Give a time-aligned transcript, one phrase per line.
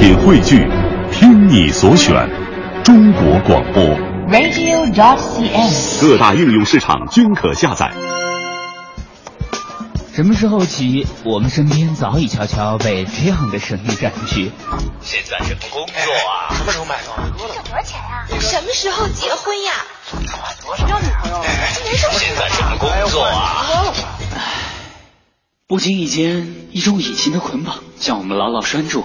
[0.00, 0.66] 品汇聚，
[1.12, 2.14] 听你所选，
[2.82, 3.84] 中国广播。
[4.30, 6.00] radio.dot.cn，。
[6.00, 7.92] 各大应用市场均可下载。
[10.14, 14.50] 什么时候起，我们身边早已悄悄被这样的声音占据？
[15.02, 16.48] 现在什么工作啊？
[16.54, 17.30] 什么时候买房？
[17.36, 18.24] 这多少钱呀？
[18.40, 19.72] 什么时候结婚呀？
[20.64, 20.88] 多少？
[20.88, 21.44] 要女朋友？
[22.12, 23.66] 现在什么工作啊？
[25.68, 29.04] 不经意间，一种隐形的捆绑将我们牢牢拴住，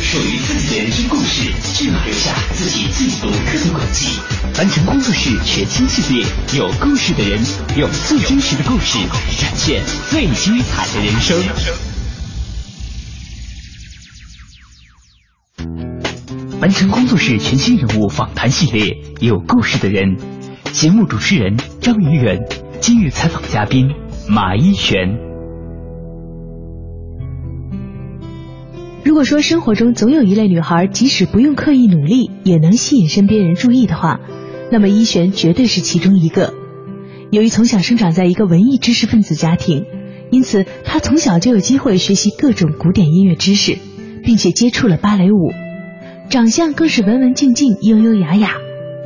[0.00, 4.18] 属于自己的人生故事，就要留下自己最独特的轨迹。
[4.58, 6.24] 完成工作室全新系列，
[6.56, 7.40] 有故事的人，
[7.76, 8.98] 用最真实的故事
[9.38, 11.42] 展现最精彩的人生。
[16.60, 20.16] 完成工作室全新人物访谈系列，有故事的人。
[20.72, 22.38] 节目主持人张怡远，
[22.80, 23.88] 今日采访嘉宾
[24.28, 25.33] 马一璇。
[29.04, 34.20] 如果说生活中总有一类女孩，即使不用刻意努力，也能吸引身边人注意的话，
[34.72, 36.54] 那么依璇绝对是其中一个。
[37.30, 39.84] 由于从小生长在一个文艺知识分子家庭，
[40.30, 43.76] 因此她从小就有机会学习各种古典音乐知识，
[44.24, 45.52] 并且接触了芭蕾舞，
[46.30, 48.56] 长相更是文文静静、优优雅雅。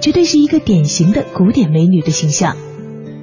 [0.00, 2.56] 绝对是一个典型的古典美女的形象，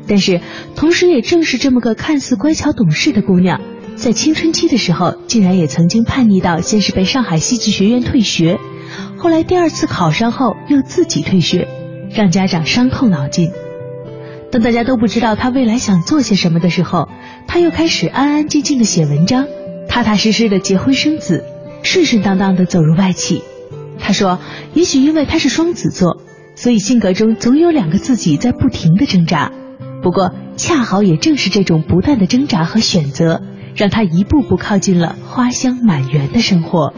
[0.09, 0.41] 但是
[0.75, 3.61] 同时也正是这么个看似乖巧懂事的姑娘，
[3.95, 8.59] 在青春期的时候，竟然也曾经叛逆到先是被上海戏剧学院退学，
[9.17, 11.67] 后来第二次考上后又自己退学，
[12.13, 13.51] 让家长伤透脑筋。
[14.51, 17.09] 当大家都不知道他未来想做些什么的时候，
[17.47, 19.47] 他又开始安安静静的写文章，
[19.87, 21.43] 踏踏实实的结婚生子，
[21.83, 23.43] 顺顺当当的走入外企。
[23.97, 24.39] 他说，
[24.73, 26.21] 也许因为他是双子座。
[26.57, 29.51] 所以性格中总有两个自己在不停的挣扎，
[30.01, 33.41] 不过恰好也正是这种不断的挣扎和选择，
[33.75, 36.93] 让他一步步靠近了花香满园的生活。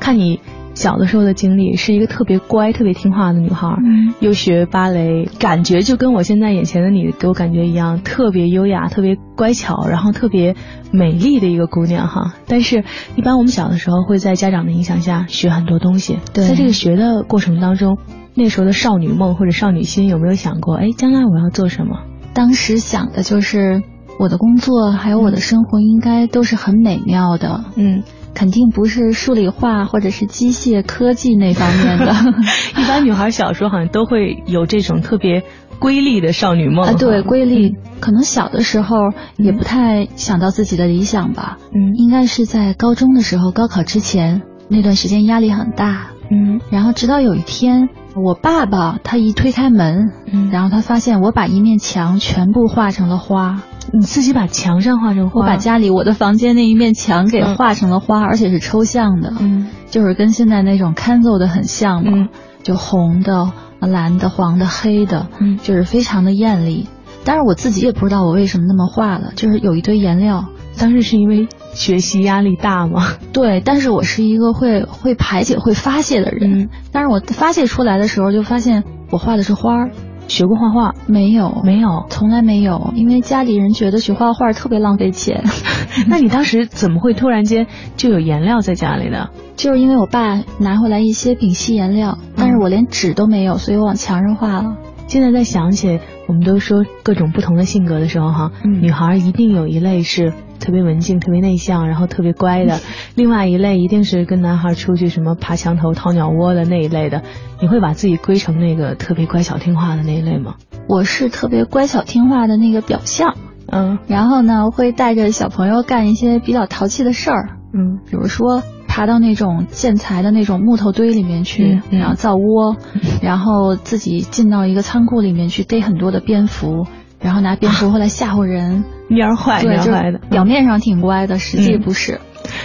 [0.00, 0.40] 看你
[0.74, 10.56] 小的时候的经历，是一个特别乖、特别听话的女孩，嗯，又学芭蕾，感觉就跟我现在眼前的你给我感觉一样，特别优雅、特别乖巧，然后特别
[10.90, 12.34] 美丽的一个姑娘哈。
[12.48, 12.84] 但是，
[13.16, 17.96] 一般我们小的时候会在家长的影响下学很多东西，对在这个学的过程当中，
[18.34, 22.00] 那时候的少女梦或者少女心有没有想过，哎，将来我要做什么？
[22.34, 23.82] 当时想的就是
[24.18, 28.02] 我的工作还有我的生活应该都是很美妙的，嗯。
[28.36, 32.12] 肯定不是数理化或者是机械科技那方面的。
[32.76, 35.44] 一般女孩小时候好像都会有这种特别
[35.78, 37.68] 瑰丽的少女梦啊，对，瑰丽。
[37.68, 38.96] 嗯、可能小的时候
[39.36, 41.58] 也不太想到自己的理想吧。
[41.72, 46.08] 嗯，应该是在高中的时候，高考之前那段时间压力很大。
[46.28, 53.62] 嗯，然后直到有一天，我爸爸他一推开门，嗯，然后他发现我把一面墙全部画成了花。
[53.92, 62.28] 你自己把墙上画成花，我把家里我的房间那一面墙给画成了花，嗯、而且是抽象的，嗯，就是跟现在那种 Canva 的很像嘛，嗯、
[62.62, 66.88] 就红的、蓝的、黄的、黑的，嗯，就是非常的艳丽。
[67.24, 70.46] 但是我自己也不知道我为什么那么画了，就是有一堆颜料。
[70.78, 73.08] 当时是因为学习压力大吗？
[73.32, 79.90] 对，但是我是一个会会排解、会发泄的人，嗯、但是我发泄出来的时候，就发现我画的是花儿。
[80.26, 81.60] 学过画画没有？
[81.64, 82.94] 没有，从来没有。
[82.96, 85.44] 因为家里人觉得学画画特别浪费钱。
[86.08, 87.66] 那你当时怎么会突然间
[87.98, 89.28] 就有颜料在家里的？
[89.54, 94.76] 就是因为我爸拿回来一些丙烯颜料，但是我连纸都没有，所以我往墙上画了。
[95.08, 100.32] 现在在想起，我们都说各种不同的性格的时候，哈，嗯、女孩一定有一类是
[100.64, 102.78] 特别文静、特别内向，然后特别乖的；
[103.14, 107.22] 另外一类一定是跟男孩出去什么爬墙头、掏鸟窝的那一类的。
[107.60, 110.54] 你会把自己归成那个特别乖巧听话的那一类吗？
[110.88, 113.34] 我是特别乖巧听话的那个表象，
[113.70, 126.86] 嗯，然后呢，会带着小朋友干一些比较淘气的事儿，嗯，比如说爬到那种建材的那种木头堆里面去，嗯、然后造窝，嗯、 然后自己进到一个仓库里面去逮很多的蝙蝠，
[127.24, 132.20] 然后拿蝙蝠回来吓唬人，蔫坏，蔫坏的，表面上挺乖的，实际不是。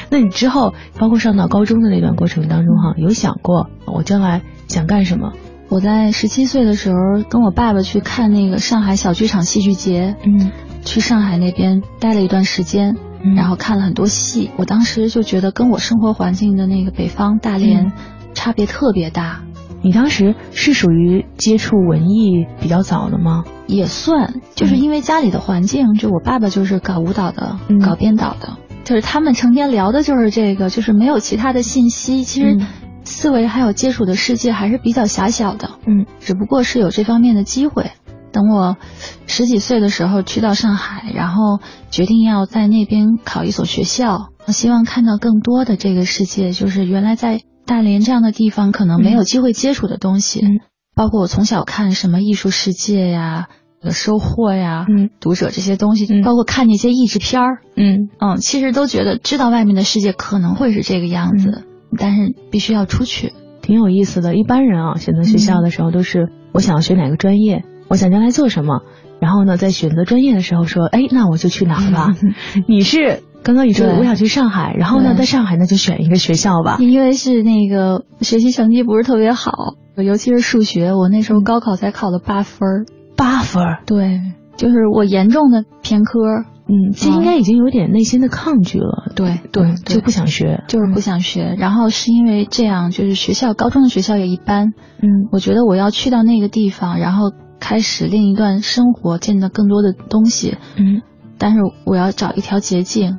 [0.09, 5.31] 那你之后，包括上到高中的那段过程当中，哈，有想过我将来想干什么？
[5.69, 10.51] 我在十七岁的时候，跟我爸爸去看那个上海小剧场戏剧节，嗯，
[10.83, 13.35] 去上海那边待了一段时间，嗯。
[13.35, 14.51] 然后看了很多戏。
[14.57, 17.91] 我当时就觉得跟我生活环境的那个北方大连嗯。
[18.35, 19.41] 差别特别大，
[19.81, 23.43] 你当时是属于接触文艺比较早的吗？
[23.67, 32.67] 也算就是因为家里的环境，就我爸爸就是搞舞蹈的，嗯搞编导的，就是他们成天聊的就是这个，就是没有其他的信息，其实嗯
[33.03, 35.71] 思维还有接触的世界还是比较狭小的。
[35.85, 37.91] 嗯只不过是有这方面的机会。
[38.31, 38.77] 等我
[39.25, 41.59] 十几岁的时候去到上海，然后
[41.89, 50.59] 决定要在那边考一所学校，希望看到更多的这个世界，就是原来在大连这样的地方可能没有机会接触的东西，嗯。
[50.95, 53.47] 包括我从小看什么艺术世界呀、
[53.81, 55.11] 呃收获呀、嗯。
[55.19, 56.23] 读者这些东西，嗯。
[56.23, 58.09] 包括看那些译制片儿，嗯。
[58.19, 61.63] 嗯，其实都觉得知道外面的世界可能会是这个样子，
[61.97, 63.33] 但是必须要出去。
[63.61, 64.35] 挺有意思的。
[64.35, 68.81] 一般人啊，选择学校的时候都是我想要学哪个专业，我想将来做什么，
[69.21, 72.09] 然后呢，在选择专业的时候说，哎，那我就去哪儿吧。
[72.67, 76.77] 你是刚刚你说的我想去上海，然后呢，在上海那就选一个学校吧。
[76.79, 79.51] 因为是那个学习成绩不是特别好，
[79.95, 82.85] 尤其是数学，我那时候高考才考了八分儿。
[83.15, 84.21] 八分儿，对，
[84.55, 86.19] 就是我严重的偏科，
[86.67, 89.11] 嗯，其实应该已经有点内心的抗拒了。
[89.15, 91.55] 对对就不想学，就是不想学。
[91.57, 101.01] 然后是因为这样，就是学校高中的学校也一般，嗯我觉得我要去到那个地方，然后开始另一段生活，见到更多的东西，嗯。
[101.41, 103.17] 但是我要找一条捷径。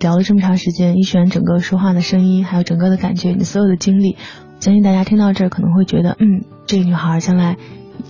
[0.00, 4.16] 聊了这么长时间，一璇整个说话的声音，还有整个的感觉，你所有的经历，
[4.60, 7.56] 相信大家听到这儿可能会觉得，嗯，这个女孩将来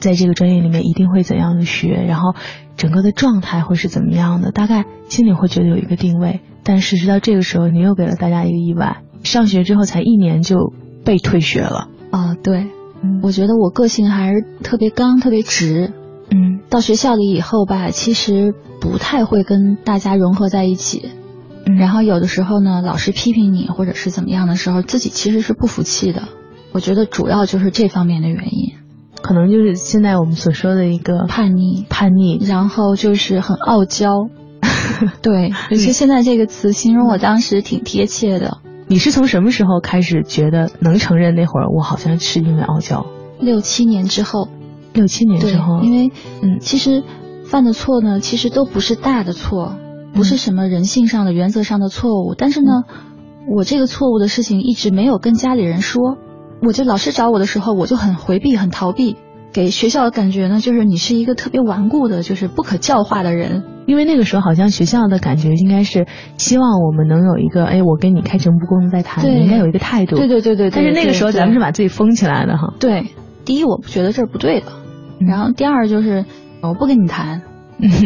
[0.01, 2.35] 在这个专业里面一定会怎样的学，然后
[2.77, 6.41] 整个的状态会是怎么样的，大概心里会觉得有一个定位。
[6.65, 10.73] 但是直到这个时候，你又给了大家一个意外，上学之后才一年就
[11.05, 11.89] 被退学了。
[12.11, 12.67] 啊、对，
[13.03, 15.93] 嗯我觉得我个性还是特别刚，特别直。
[16.31, 21.11] 嗯到学校里以后吧，其实不太会跟大家融合在一起。
[21.69, 26.23] 嗯然后有的时候呢，老师批评你或者是怎么样的时候，自己其实是不服气的。
[26.73, 28.75] 我觉得主要就是这方面的原因，
[29.21, 32.39] 可能就是现在我们所说的一个叛逆，叛逆。
[32.45, 34.29] 然后就是很傲娇。
[35.23, 38.59] 对，其实现在这个词形容我当时挺贴切的。
[38.89, 43.07] 你是从什么时候开始觉得能承认那会儿我好像是因为傲娇？
[43.41, 44.49] 六七年之后，
[44.93, 46.13] 六七年之后，，因为
[46.43, 47.03] 嗯其实
[47.45, 49.77] 犯的错呢，其实都不是大的错，
[50.17, 52.35] 不是什么人性上的、原则上的错误。
[52.35, 52.85] 但是呢，
[53.55, 56.17] 我这个错误的事情一直没有跟家里人说。
[56.63, 59.17] 我就老师找我的时候，我就很回避、很逃避，
[59.53, 63.63] 给学校的感觉呢，就是你是一个特别顽固的，就是不可教化的人。
[63.85, 66.07] 因为那个时候好像学校的感觉应该是
[66.39, 70.17] 希望我们能有一个，哎，我跟你开诚布公的在谈，你应该有一个态度。
[70.17, 72.73] 对对对对对但是那个时候咱们是把自己封起来的哈。
[72.81, 73.11] 对，
[73.45, 74.67] 第一我不觉得这是不对的，
[75.21, 76.25] 嗯然后第二就是
[76.63, 77.43] 我不跟你谈，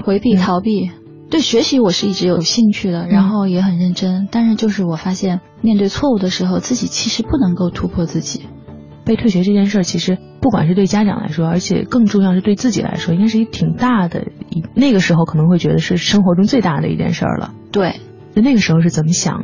[0.05, 0.91] 回避逃避。
[1.31, 8.47] 对学习我是一直有兴趣的，然后也很认真，但是就是我发现面对错误的时候，自己其实不能够突破自己。
[9.05, 14.63] 被退学这件事儿，其实不管是对家长来说，而且更重要是对自己来说，应该是一挺大的一。
[14.75, 17.53] 那个时候可能会觉得是生活中最大的一件事儿了。
[17.73, 18.01] 对，
[18.35, 19.43] 就那个时候是怎么想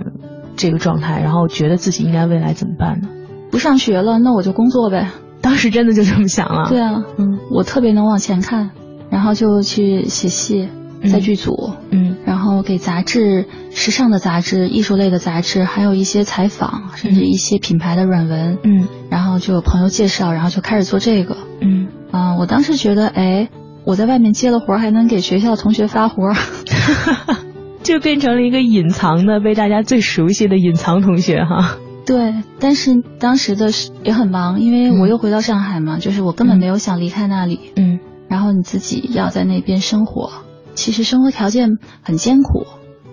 [0.56, 3.08] 这个状态，然后觉得自己应该未来怎么办呢？
[3.50, 5.10] 不上学了，那我就工作呗。
[5.40, 6.68] 当时真的就这么想了。
[6.68, 8.70] 对啊，嗯我特别能往前看，
[9.10, 10.68] 然后就去写戏，
[11.02, 12.16] 在剧组，嗯。
[12.24, 18.88] 然后给杂志、时尚的杂志、艺术类的杂志，还有一些采访，甚至一些品牌的软文，嗯。
[19.10, 21.36] 然后就有朋友介绍，然后就开始做这个。
[21.60, 23.48] 嗯，啊、我当时觉得，哎，
[23.84, 26.36] 我在外面接了活儿，还能给学校同学发活儿。
[27.82, 31.78] 就变成了一个隐藏的、被大家最熟悉的隐藏同学哈。
[32.04, 37.60] 对，但是当时的是也很忙，因为我又回到上海嘛，就是我根本没有想离开那里。
[37.76, 38.00] 嗯。
[38.28, 40.30] 然后你自己要在那边生活，
[40.76, 42.64] 其实生活条件很艰苦。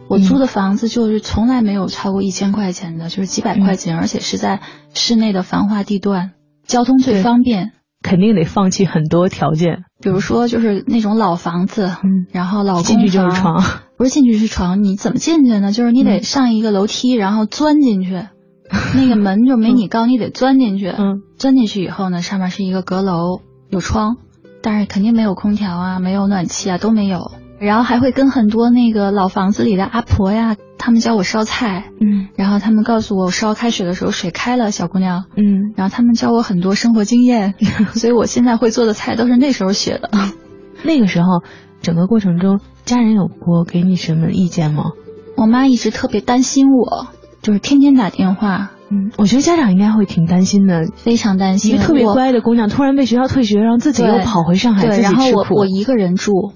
[0.10, 4.62] 我租的房子就是从来没有超过一千块钱的，就是几百块钱，而且是在
[4.94, 6.34] 市内的繁华地段，
[6.68, 7.72] 交通最方便。
[8.04, 9.86] 肯定得放弃很多条件。
[10.02, 13.64] 比如说，就是那种老房子，嗯然后老公进去就是床，
[13.98, 15.72] 不是进去是床，你怎么进去呢？
[15.72, 18.12] 就是你得嗯上一个楼梯，然后钻进去，
[18.96, 20.90] 那个门就没你高，你得钻进去。
[20.90, 23.40] 嗯，钻进去以后呢，上面是一个阁楼，
[23.70, 24.18] 有窗，
[24.62, 27.32] 但是肯定没有空调啊，没有暖气啊，都没有。
[27.66, 35.26] 然后还会跟很多那个老房子里的阿婆呀，他们教我烧菜，嗯然后他们告诉我烧开水的时候水开了，小姑娘。
[35.38, 37.54] 嗯，然后他们教我很多生活经验，
[37.96, 40.10] 所以我现在会做的菜都是那时候学的。
[40.84, 41.44] 那个时候
[41.82, 44.92] 整个过程中，家人有过给你什么意见吗？
[45.38, 47.08] 我妈一直特别担心我，
[47.42, 50.86] 就是天天打电话，嗯，我觉得家长应该会挺担心的。
[50.96, 51.74] 非常担心。
[51.74, 55.56] 一个特别乖的姑娘突然被学校退学，然后自己又跑回上海自对，己然后吃苦。
[55.56, 56.52] 我我一个人住，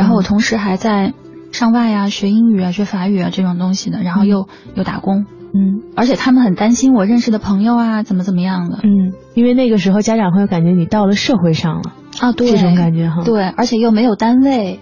[0.00, 1.14] 然后我嗯同时还在
[1.52, 14.80] 上外啊，学英语啊，学法语啊这种东西的，然后又又打工，嗯，而且他们很担心我认识的朋友啊，怎么怎么样的，嗯，因为那个时候家长会感觉你到了社会上了啊，对，这种感觉哈，对，而且又没有单位，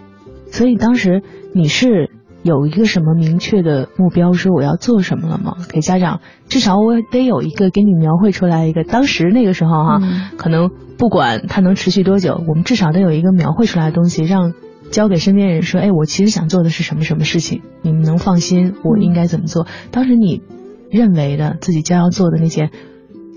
[0.50, 1.22] 所以当时
[1.54, 2.10] 你是。
[2.44, 5.56] 有一个什么明确的目标，说我要做什么了吗？
[5.68, 8.84] 给家长至少我得有一个给你描绘出来一个。
[8.84, 9.98] 当时那个时候哈，
[10.38, 14.52] 可能不管它能持续多久，我们至少得有一个描绘出来的东西，让
[14.90, 20.42] 交给身边人说：“哎，我其实想做的是什么什么事情，你们能放心，我应该怎么做？”当时你
[20.90, 22.70] 认为的自己将要做的那些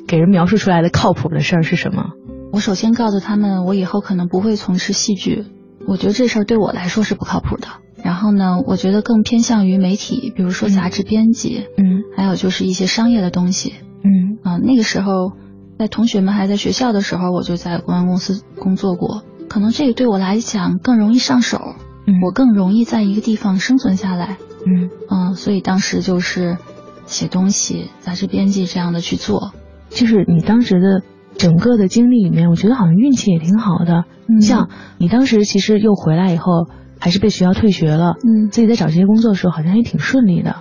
[0.08, 2.12] 给人描述出来的靠谱的事儿是什么？
[2.52, 5.46] 我首先告诉他们，我以后可能不会从事戏剧，
[5.88, 7.68] 我觉得这事儿对我来说是不靠谱的。
[8.04, 15.34] 然后呢，我觉得更偏向于媒体，比如说杂志编辑，嗯，还有就是一些商业的东西，嗯啊，那个时候
[15.78, 21.76] 在同学们还在学校的时候，我就在公关公司工作过，可能这个对我来讲更容易上手，
[22.08, 26.58] 嗯，我更容易在一个地方生存下来，嗯嗯，所以当时就是
[27.06, 29.52] 写东西、杂志编辑这样的去做，
[29.90, 31.04] 就是你当时的
[31.38, 34.06] 整个的经历里面，我觉得好像运气也挺好的，
[34.40, 36.68] 像你当时其实又回来以后。
[37.04, 40.58] 还是被学校退学了，嗯，自己在找这些工作的时候好像也挺顺利的。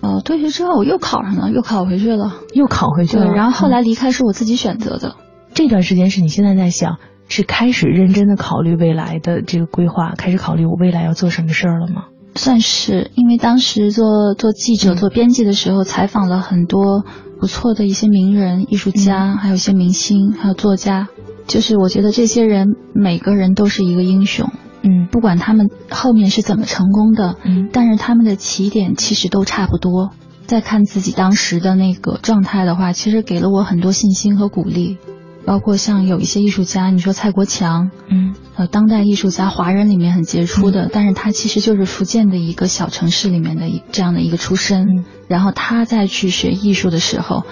[0.00, 3.26] 哦，退学之后我又考上了，又考回去了，又考回去了。
[3.26, 5.16] 然后后来离开是我自己选择的。
[5.52, 6.96] 这段时间是你现在在想，
[7.32, 12.04] 是开始认真的考虑未来的这个规划，开始考虑我未来要做什么事儿了吗？
[12.34, 17.06] 算是，因为当时做做记者、做编辑的时候，采访了很多
[17.40, 21.08] 不错的一些名人、艺术家，还有一些明星，还有作家。
[21.46, 24.50] 就是我觉得这些人每个人都是一个英雄。
[24.82, 30.10] 嗯，不管他们后面是怎么成功的，嗯，但是他们的起点其实都差不多。
[30.44, 34.98] 再看自己当时的那个状态的话，其实给了我很多信心和鼓励。
[35.44, 45.04] 包括像有一些艺术家，你说蔡国强，嗯，呃，当代艺术家，华人里面很杰出的，但是他其实就是福建的一个小城市里面的一这样的一个出身。
[45.28, 47.44] 然后他在去学艺术的时候，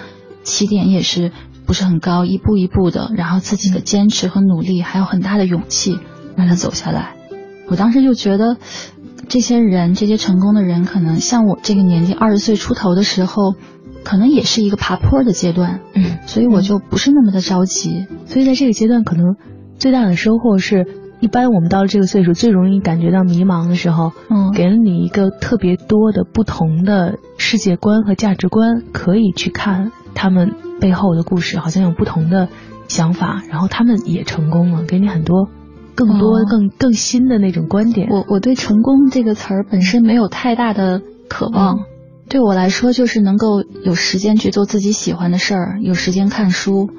[0.43, 1.31] 起点也是
[1.65, 5.99] 不是很高，一步一步的，然后自己的坚持和努力，还有很大的勇气，
[6.35, 7.15] 让他走下来。
[7.67, 8.57] 我当时就觉得，
[9.29, 13.55] 这些人，这些成功的人，可能像我这个年纪，二十岁出头的时候，
[14.03, 18.07] 可能也是一个爬坡的阶段，嗯，所以我就不是那么的着急。
[18.25, 19.35] 所以在这个阶段，可能
[19.77, 20.85] 最大的收获是，
[21.19, 32.49] 一般我们到了这个岁数，最容易感觉到迷茫的时候，嗯，给了你一个特别多的不同的世界观和价值观，可以去看他们背后的故事，好像有不同的
[32.87, 35.49] 想法，然后他们也成功了，给你很多。
[35.93, 38.07] 更多、更更新的那种观点。
[38.09, 41.79] 我我对成功这个词儿本身没有太大的渴望，
[42.31, 46.89] 对我来说就是能够有时间去做自己喜欢的事儿，有时间看书，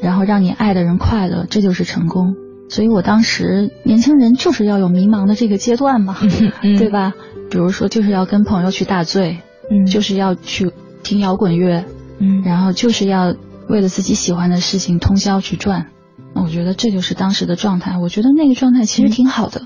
[0.00, 2.36] 然后让你爱的人快乐，这就是成功。
[2.68, 6.16] 所以我当时年轻人就是要有迷茫的这个阶段嘛，
[6.78, 7.14] 对吧？
[7.50, 10.70] 比如说就是要跟朋友去大醉，嗯，就是要去
[11.02, 11.84] 听摇滚乐，
[12.20, 13.34] 嗯，然后就是要
[13.68, 15.86] 为了自己喜欢的事情通宵去转。
[16.32, 17.98] 我觉得这就是当时的状态。
[17.98, 19.62] 我觉得那个状态其实挺好的，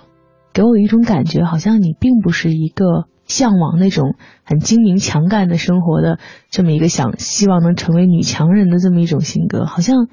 [0.55, 6.19] 给我一种感觉，好像你并不是一个向往那种很精明强干的生活的
[6.51, 9.65] 这么一个想希望能成为女强人的这么一种性格。
[9.65, 10.09] 好像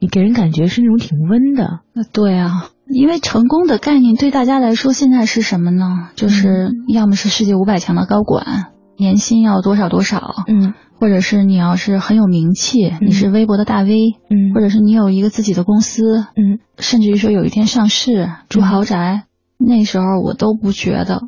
[0.00, 1.80] 你给人感觉是那种挺温的。
[2.12, 6.08] 对啊，因为成功的概念对大家来说现在是什么呢？
[6.16, 10.74] 就是要么是世界五百强的高管，年薪要多少多少，嗯。
[10.98, 13.90] 或者是你要是很有名气，你是微博的大 V，
[14.30, 19.24] 嗯，或者是你有一个自己的公司，嗯，甚至于说有一天上市住豪宅，
[19.58, 21.22] 那时候我都不觉得。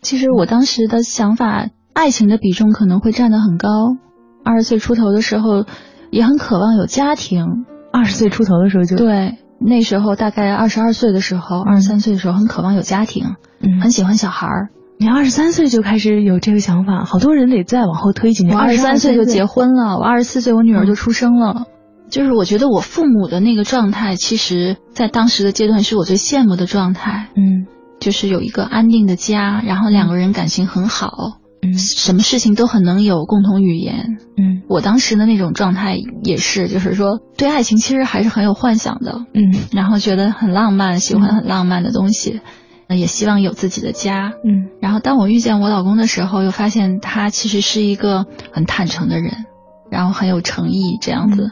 [0.00, 3.96] 其实我当时的想法，爱情的比重可能会占得很高。
[4.44, 5.64] 二十岁出头的时候，
[6.10, 7.66] 也很渴望有家庭。
[7.92, 14.68] 二十岁出头的时候就对，那时候大概二十二岁的时候，二十三岁的时候很渴望有家庭，嗯，很喜欢小孩儿。
[15.00, 18.56] 你二十三岁就开始有这个想法，好多人得再往后推几年。
[18.56, 21.64] 我二十三岁就结婚了，我二十四岁我女儿就出生了。
[22.08, 27.28] 就是我觉得我父母的那个状态，其实在当时的阶段是我最羡慕的状态。
[27.36, 27.66] 嗯，
[28.08, 31.12] 就是有一个安定的家，然后两个人感情很好，
[31.60, 34.16] 嗯，什么事情都很能有共同语言。
[34.38, 39.26] 嗯，我当时的那种状态也是，就是说对爱情其实还是很有幻想的。
[39.34, 42.40] 嗯，然后觉得很浪漫，喜欢很浪漫的东西。
[42.88, 49.44] 也希望有自己的家，嗯，然后当我遇见我老公的时候，又发现他其实是一个很坦诚的人，
[49.90, 51.50] 然后很有诚意这样子，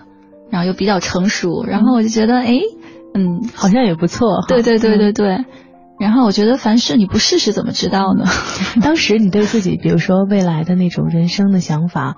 [0.51, 2.59] 然后又比较成熟，然后我就觉得，哎，
[3.15, 5.45] 嗯，好像也不错，对对对对对，
[5.99, 8.25] 然后我觉得凡事你不试试怎么知道呢？
[8.83, 12.17] 当时你对自己，比如说未来的那种人生的想法，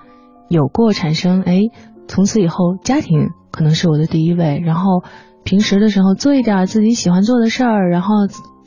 [0.48, 1.60] 有过产生，哎，
[2.06, 5.02] 从此以后家庭可能是我的第一位，然后
[5.44, 8.14] 平时的时候做一点自己喜欢做的事儿，然后。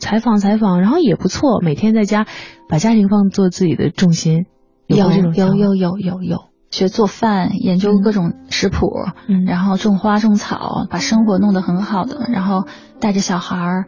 [0.03, 2.25] 采访采访，然后也不错，每天在家
[2.67, 4.47] 把家庭放做自己的重心。
[4.87, 6.37] 有这种有有有有有，
[6.71, 8.87] 学做饭，研究各种食谱，
[9.29, 12.65] 嗯，然后种花种草，把生活弄得很好的，然后
[12.99, 13.85] 带着小孩儿，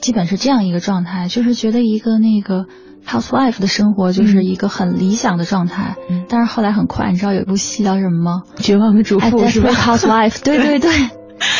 [0.00, 2.66] 基本是这样一个状态，就是觉得一个那个
[3.06, 5.96] housewife 的生活就是一个很理想的状态。
[6.10, 8.42] 嗯，但是后来很快，你知道有一部戏叫什么吗？
[8.56, 10.90] 绝望的主妇是吧？housewife，对对 对。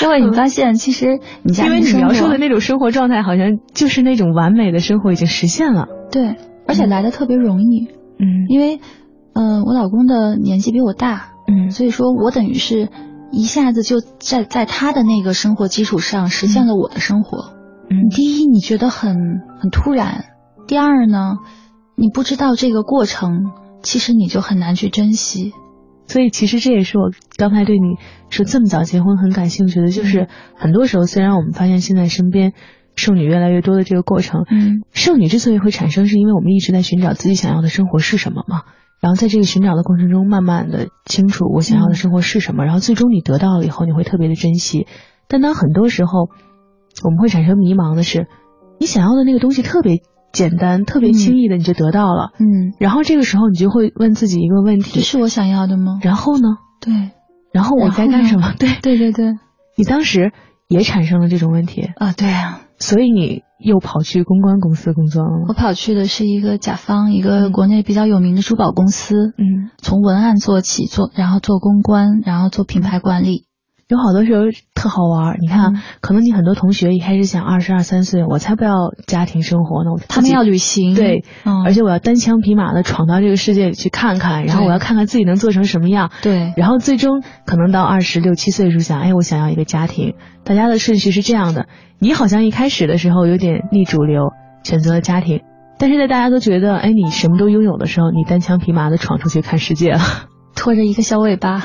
[0.02, 5.86] 因为你发现，其实你家因为你描述的那种生活状态，好像就是那种完美的生活已经实现了。
[6.10, 7.88] 对，而且来的特别容易。
[8.18, 8.80] 嗯，因为，
[9.34, 12.88] 呃，我老公的年纪比我大，嗯，所以说我等于是
[13.30, 17.52] 一下子就在在他的那个生活基础上实现了我的生活。
[17.88, 19.14] 嗯，第一你觉得很
[19.60, 20.24] 很突然，
[20.66, 21.36] 第二呢，
[21.96, 23.52] 你不知道这个过程，
[23.82, 25.52] 其实你就很难去珍惜。
[26.08, 27.96] 所以其实这也是我刚才对你
[28.30, 32.52] 说这么早结婚很感兴趣的，就是很多时候虽然我们发现现在身边
[32.94, 38.62] 剩女越来越多的这个过程，嗯，剩女之所以会产生，是因为我们一直在寻找自己想要的生活是什么嘛，
[39.00, 44.86] 然后在这个寻找的过程中，慢慢的清楚我想要的生活是什么，然后最终你得到了以后，你会特别的珍惜。
[45.28, 46.28] 但当很多时候
[47.04, 48.26] 我们会产生迷茫的是，
[48.80, 50.02] 你想要的那个东西特别。
[50.32, 55.98] 简单特别轻易的你就得到了，嗯，然后这个时候你就会问自己一个问题：这是我想要的吗？
[56.02, 56.58] 然后呢？
[56.78, 56.92] 对，
[57.54, 58.52] 然后我在干什么？
[58.60, 59.32] 对，对对对，
[59.78, 60.32] 你当时
[60.68, 62.12] 也产生了这种问题啊？
[62.12, 65.44] 对啊，所以你又跑去公关公司工作了吗？
[65.48, 73.46] 我跑去的是一个甲方，一个国内比较有名的珠宝公司，嗯，从文案做起，做然后做公关，然后做品牌管理。
[73.88, 74.42] 有好多时候
[74.74, 90.14] 特好玩，你看，可能你很多同学一开始想二十二三岁，我才不要家庭生活呢，我他们要旅行，对，嗯、而且我要单枪匹马的闯到这个世界里去看看，然后我要看看自己能做成什么样，对，然后最终可能到二十六七岁的时候想，哎，我想要一个家庭。
[90.42, 91.68] 大家的顺序是这样的，
[92.00, 94.32] 你好像一开始的时候有点逆主流，
[94.64, 95.42] 选择了家庭，
[95.78, 100.00] 但是在大家都觉得，哎，你什么都拥有的时候，你单枪匹马的闯出去看世界了。
[100.56, 101.62] 拖着一个小尾巴，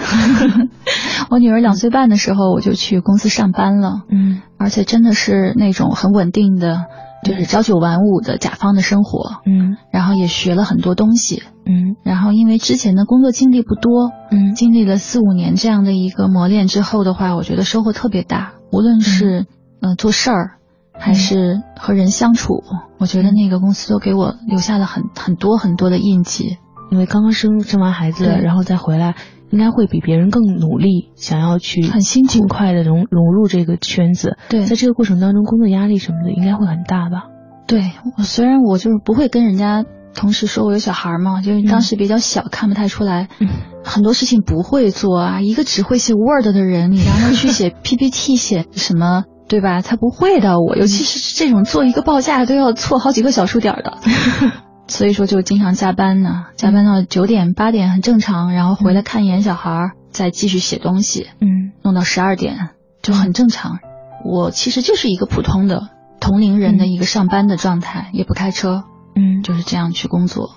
[1.32, 4.02] 我女儿两岁半的时候，我就去公司上班了。
[4.12, 6.86] 嗯，而且真的是那种很稳定的，
[7.24, 9.42] 就是朝九晚五的甲方的生活。
[9.46, 11.42] 嗯，然后也学了很多东西。
[11.66, 18.54] 嗯，然后因为之前的工作经历不多，嗯，经历了四五年这样的一个磨练之后的话，我觉得收获特别大。
[18.72, 19.48] 无论是
[19.82, 20.52] 呃做事儿，
[20.94, 22.64] 还是和人相处，
[23.00, 26.58] 我觉得那个公司都给我留下了很很多很多的印记。
[26.92, 29.16] 因为刚刚生生完孩子，然后再回来，
[29.50, 34.38] 应该会比别人更努力，想要去很辛苦，尽快的融融入这个圈子。
[34.50, 37.30] 对，在这个过程当中，工作压力什么的应该会很大吧？
[37.66, 43.48] 对，我虽然我就是不会跟人家同事说我有小孩嘛，就是当时比较小，看不太出来，嗯、
[43.86, 45.40] 很多事情不会做啊。
[45.40, 49.80] 一个只会写 Word 的人，你让他去写 PPT，写什么，对吧？
[49.82, 50.60] 他不会的。
[50.60, 53.98] 我尤其是这种做一个报价都要错好几个小数点的。
[54.92, 63.80] 所以说就经常加班呢，加班到九点八点很正常，然后回来看一眼小孩，再继续写东西，嗯，弄到十二点就很正常。
[64.26, 65.88] 我其实就是一个普通的
[66.20, 68.84] 同龄人的一个上班的状态，也不开车，
[69.16, 70.50] 嗯，就是这样去工作。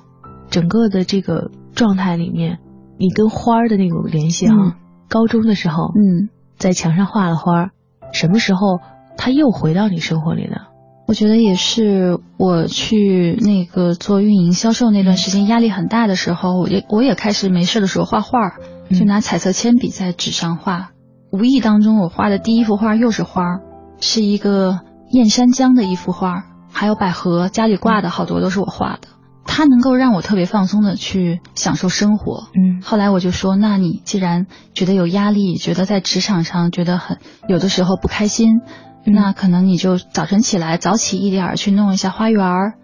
[0.50, 2.58] 整个的这个状态里面，
[2.98, 4.74] 你跟花儿的那种联系啊，
[5.08, 7.70] 高中的时候，嗯，在墙上画了花，
[8.12, 8.80] 什么时候
[9.16, 10.56] 它又回到你生活里呢？
[11.06, 18.30] 我觉得也是，我去那个做运营销售那段时间压力很大的时候，我也我也开始没事的时候画画，
[18.90, 20.90] 就拿彩色铅笔在纸上画。
[21.30, 23.42] 无意当中，我画的第一幅画又是花，
[24.00, 29.08] 是一个燕山江的一幅画，还有百合，家里挂的好多都是我画的。
[29.46, 32.48] 它能够让我特别放松的去享受生活。
[32.54, 38.62] 嗯，后来我就说，那你既然觉得有压力，觉得在职场上觉得很有的时候不开心。
[39.06, 42.74] 那可能你就早晨起来早起一点儿去弄一下花园儿。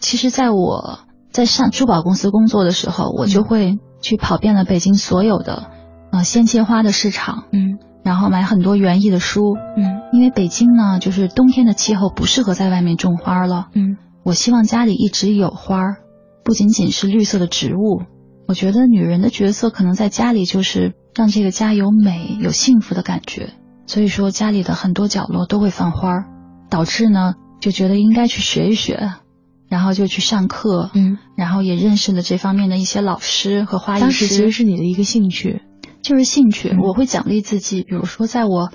[0.00, 5.70] 其实，在我在上珠宝公司工作的时候，我就会去跑遍了北京所有的
[6.12, 15.96] 呃鲜切花的市场，嗯，然后买很多园艺的书，嗯，因为北京呢，就是冬天的气候不适合在外面种花了，嗯，我希望家里一直有花儿，
[16.44, 18.02] 不仅仅是绿色的植物。
[18.46, 23.54] 我觉得女人的角色可能在家里就是让这个家有美、有幸福的感觉。
[23.86, 26.24] 所以说家里的很多角落都会放花，
[26.70, 29.12] 导致呢就觉得应该去学一学，
[29.68, 34.00] 然后就去上课，嗯，然后也认识了这方面的一些老师和花艺师。
[34.00, 35.62] 当时其实是你的一个兴趣，
[36.02, 36.76] 就是兴趣。
[36.80, 38.70] 我会奖励自己，比如说在我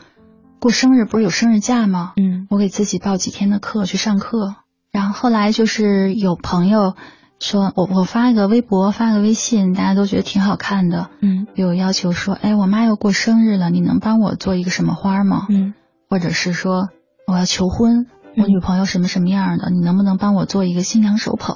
[0.60, 2.14] 过生日不是有生日假吗？
[2.18, 4.56] 嗯，我给自己报几天的课去上课。
[4.92, 6.96] 然后后来就是有朋友
[7.40, 15.48] 说我我发一个微博发个微信，大家都觉得挺好看的，嗯，有要求说，哎，我妈要过生日了，你能帮我做一个什么花吗？
[15.50, 15.74] 嗯，
[16.10, 16.90] 或者是说
[17.26, 21.56] 我要求婚，我女朋友什么什么样的，你能不能帮我做一个新娘手捧？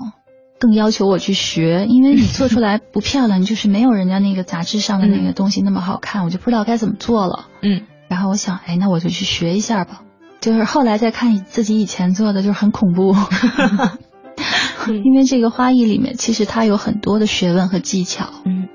[0.60, 7.48] 更要求我去学，因为你做出来不漂亮，就是没有人家那个杂志上的那个东西那么好看，我就不知道该怎么做了。
[7.62, 10.04] 嗯，然后我想，哎，那我就去学一下吧。
[10.40, 13.14] 就是后来再看自己以前做的，就是很恐怖。
[14.88, 18.30] 因为这个花艺里面其实它有很多的学问和技巧。
[18.46, 18.68] 嗯，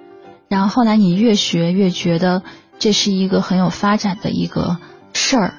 [0.49, 2.43] 然后后来你越学越觉得
[2.79, 4.79] 这是一个很有发展的一个
[5.13, 5.55] 事儿。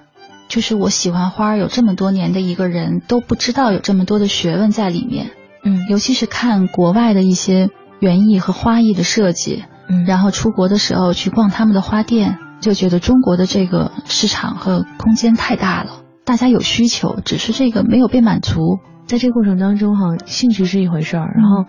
[0.48, 5.32] 就是我喜欢花有这么多年的一个人都不知道有这么多的学问在里面。
[5.64, 9.64] 嗯，尤其是看国外的一些园艺和花艺的设计。
[9.88, 18.78] 嗯，然后出国的时候去逛他们的花店，就觉得中国的这个市场和空间太大了，大家有需求，只是这个没有被满足。
[19.10, 21.66] 在这个过程当中，哈，兴趣是一回事儿，然后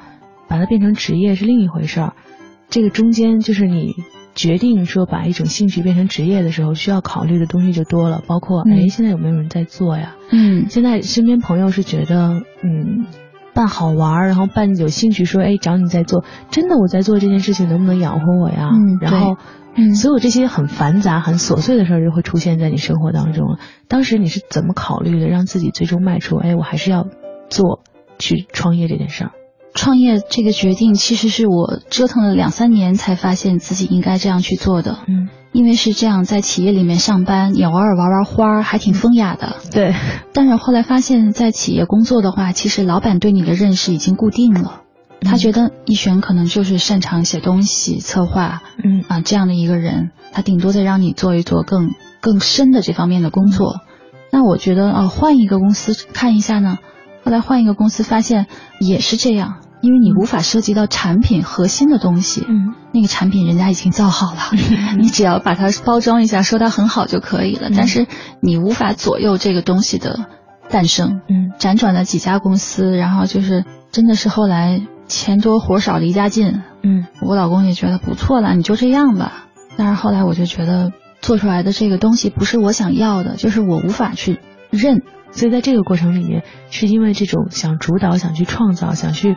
[0.47, 2.13] 把它变成职业是另一回事儿。
[2.69, 3.95] 这个中间就是你
[4.35, 10.17] 决定说把一种兴趣变成职业的时候，需要考虑的东西就多了，包括哎，现在有没有人在做呀？
[10.31, 13.07] 嗯，现在身边朋友是觉得嗯，
[13.55, 18.69] 办好玩，然后办有兴趣说哎，找你在做，真的我在做这件事情能不能养活我呀？
[18.71, 19.39] 嗯，然后。
[19.77, 23.57] 嗯，所有这些很繁杂、很琐碎的事儿就会出现在你生活当中。
[23.87, 26.37] 当时你是怎么考虑的，让自己最终迈出？
[26.39, 27.07] 哎，我还是要
[27.51, 27.81] 做
[28.19, 29.33] 去创业这件事儿。
[29.75, 34.99] 创业这个决定，其实是我折腾了两三年才发现自己应该这样去做的。
[35.07, 39.57] 嗯，因为是这样，在企业里面上班，也偶尔玩玩花，还挺风雅的。
[39.71, 39.95] 对。
[40.33, 44.83] 但是后来发现，在企业工作的话，其实老板对你的认识已经固定了。
[45.21, 53.81] 他觉得一璇可能就是擅长写东西、策划，嗯啊这样的一个人，他顶多再让你做一做更更深的这方面的工作。
[54.33, 56.79] 那我觉得啊，换一个公司看一下呢。
[57.25, 58.47] 后来换一个公司发现
[58.81, 64.41] 也是这样，因为你无法涉及到产品核心的东西，嗯，那个产品人家已经造好了，
[64.99, 67.71] 你只要把它包装一下，说它很好就可以了。
[67.75, 68.07] 但是
[68.41, 70.27] 你无法左右这个东西的
[70.69, 71.21] 诞生。
[71.29, 74.83] 嗯，辗转了几家公司，然后就是真的是后来。
[75.11, 79.47] 钱多活少离家近，嗯，我老公也觉得不错了，你就这样吧。
[79.77, 84.39] 但是后来我就觉得做出来的这个东西不是我想要的，就是我无法去
[84.71, 85.03] 认。
[85.33, 89.37] 所以在这个过程里面，是因为这种想主导、想去创造、想去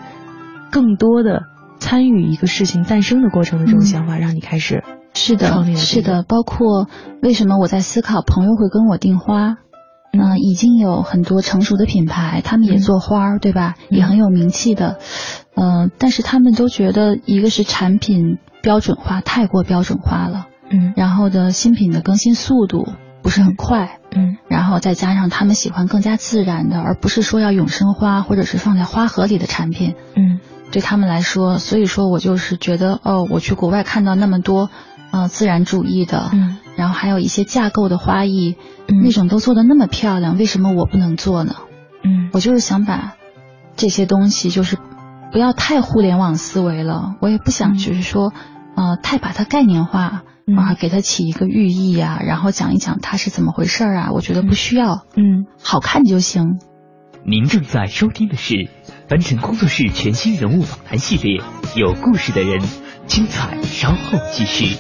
[0.71, 1.43] 更多的
[1.79, 6.23] 参与一个事情诞生的过程的这种想法，让你开始是的，是的。
[6.23, 6.88] 包括
[7.21, 9.58] 为什么我在思考朋友会跟我订花，
[10.12, 13.75] 那，已经有很多成熟的品牌，他们也做花儿，对吧？
[13.89, 14.97] 也很有名气的。
[15.56, 22.88] 嗯，但是他们都觉得，一个是产品标准化太过标准化了，嗯，然后的新品的更新速度
[23.23, 30.39] 不是很快，嗯，然后再加上他们喜欢更加自然的，而不是说要永生花或者是放在花盒里的产品，嗯，
[30.71, 34.69] 对他们来说，所以说我就是觉得，哦，我去国外看到那么多，
[35.12, 38.57] 呃，自然主义的，嗯，然后还有一些架构的花艺，
[38.88, 41.55] 嗯，那种都做的那么漂亮，为什么我不能做呢？
[42.03, 43.13] 嗯，我就是想把
[43.75, 44.77] 这些东西就是。
[45.31, 48.31] 不要太互联网思维了，我也不想就是说，
[48.75, 50.21] 呃，太把它概念化
[50.58, 56.60] 啊，给它起一个寓意啊，然后讲一讲它是怎么回事啊，我觉得不需要，嗯，好看就行。
[57.25, 58.69] 您正在收听的是
[59.08, 61.41] 凡尘工作室全新人物访谈系列，
[61.75, 62.62] 有故事的人，
[63.08, 64.75] 精彩稍后继续。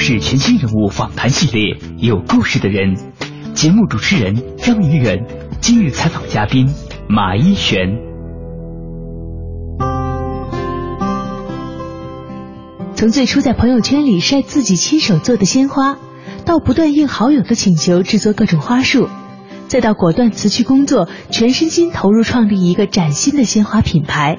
[0.00, 2.96] 是全新人物访谈系列，有故事的人。
[3.52, 5.26] 节目主持人张怡远，
[5.60, 6.70] 今日采访嘉宾
[7.06, 7.98] 马一璇。
[12.94, 15.98] 从最初在朋友圈里晒自己亲手做的鲜花，
[16.46, 19.06] 到不断应好友的请求制作各种花束，
[19.68, 24.38] 再到果断辞去工作，全身心投入创立一个崭新的鲜花品牌。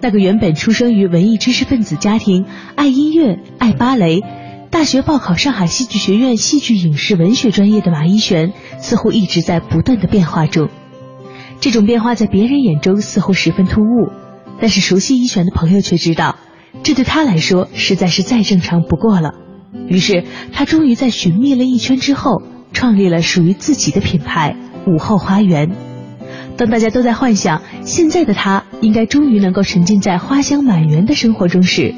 [0.00, 4.22] 那个原本出生于文艺知识分子家庭，爱音乐、爱芭蕾，
[4.74, 10.68] 大学报考上海戏剧学院戏剧影视文学专业的马一璇，似乎一直在不断的变化中。
[11.60, 14.10] 这种变化在别人眼中似乎十分突兀，
[14.60, 16.34] 但是熟悉一璇的朋友却知道，
[16.82, 19.34] 这对他来说实在是再正常不过了。
[19.86, 24.56] 于是，他终于在寻觅了一圈之后，创立了属于自己的品牌——
[24.92, 25.70] 午后花园。
[26.56, 31.94] 当大家都在幻想现在的他应该终于能够沉浸在花香满园的生活中时，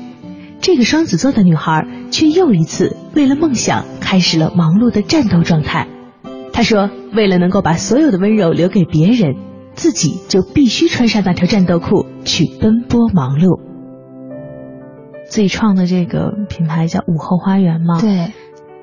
[0.60, 1.86] 这个双子座的女孩
[2.16, 5.86] 却又一次为了梦想开始了忙碌的战斗状态。
[6.50, 9.36] 他说：“为了能够把所有的温柔留给别人，
[9.74, 13.60] 自己就必须穿上那条战斗裤去奔波忙碌。”
[15.28, 18.00] 自己创的这个品牌叫午后花园吗？
[18.00, 18.32] 对，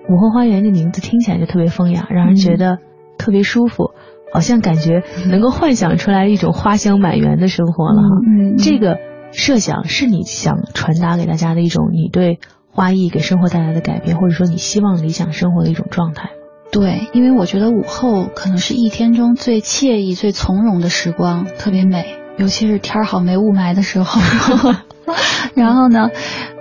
[0.08, 2.78] 午后花园这名字听起来就特别风雅，让人觉得
[3.18, 3.94] 特别舒服，
[4.32, 8.10] 好像感觉能够幻想出来一种花香满园的生活了哈。
[8.28, 9.00] 嗯，这个
[9.32, 12.38] 设想是你想传达给大家的一种你对
[12.74, 16.32] 花艺给生活带来的改变，或者说你希望理想生活的一种状态。
[16.72, 24.20] 对，因为我觉得午后可能是一天中最惬意、最从容的时光，特别美，尤其是天儿好没雾霾的时候。
[25.54, 26.10] 然后呢，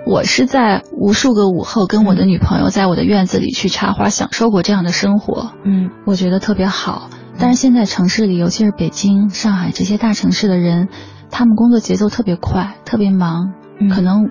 [0.05, 5.53] 我是在无数个午后跟我的女朋友在我的院子里去插花，享受过这样的生活。
[5.65, 7.09] 嗯，我觉得特别好。
[7.39, 10.89] 但是现在城市里，尤其是北京、上海这些大城市的人，
[11.31, 14.29] 他们工作节奏特别快，特别忙，嗯可能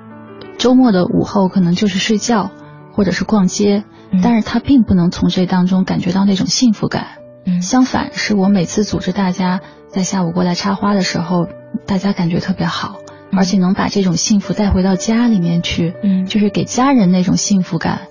[0.62, 2.53] 周末的午后可能就是睡觉
[2.92, 4.20] 或者是逛街，嗯。
[4.22, 7.18] 但是他并不能从这当中感觉到那种幸福感。
[7.44, 7.61] 嗯。
[7.61, 11.48] 相反，是我每次组织大家在下午过来插花的时候，
[11.85, 12.98] 大家感觉特别好，
[13.33, 16.27] 而且能把这种幸福带回到家里面去，嗯。
[16.27, 18.03] 就是给家人那种幸福感，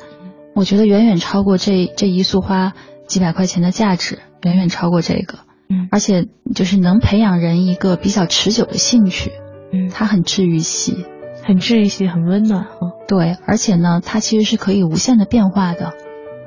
[0.53, 2.73] 我觉得远远超过这这一束花
[3.07, 5.39] 几百块钱的价值，远远超过这个。
[5.69, 5.87] 嗯。
[5.89, 9.31] 而且就是能培养人一个比较持久的兴趣，
[9.71, 11.05] 嗯，它很治愈系，
[11.51, 12.93] 很治愈系，很温暖哈。
[13.09, 15.91] 对，而且呢，它其实是可以无限的变化的。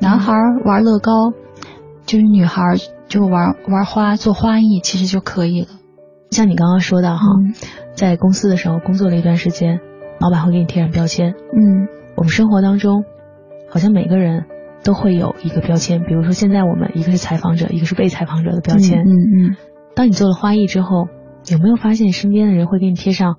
[0.00, 0.32] 男孩
[0.64, 1.34] 玩乐高，
[2.06, 2.62] 就是女孩
[3.06, 5.68] 就玩玩花做花艺，其实就可以了。
[6.30, 7.52] 像你刚刚说到哈，嗯
[7.94, 9.80] 在公司的时候工作了一段时间，
[10.20, 11.32] 老板会给你贴上标签。
[11.32, 11.86] 嗯
[12.16, 13.04] 我们生活当中，
[13.68, 14.46] 好像每个人
[14.84, 19.00] 都会有一个标签，比如说现在我们一个是采访者，一个是被采访者的标签。
[19.00, 19.56] 嗯嗯
[19.94, 21.08] 当你做了花艺之后，
[21.52, 23.36] 有没有发现身边的人会给你贴上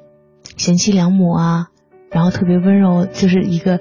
[0.58, 1.68] 贤妻良母啊，
[2.12, 3.80] 然后特别温柔，就是一个